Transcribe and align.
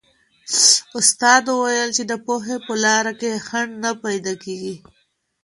استاد 0.99 1.43
وویل 1.51 1.89
چې 1.97 2.03
د 2.11 2.13
پوهې 2.25 2.57
په 2.67 2.73
لار 2.83 3.05
کې 3.19 3.31
خنډ 3.47 3.71
نه 3.83 3.91
پیدا 4.03 4.33
کېږي. 4.43 4.75